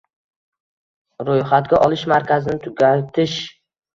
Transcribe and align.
Ro‘yxatga 1.27 1.81
olish 1.87 2.05
markazini 2.13 2.61
tugatish 2.65 3.37